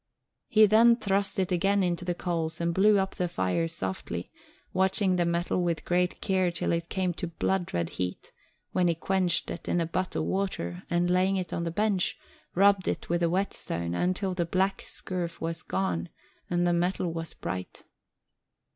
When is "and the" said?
16.49-16.73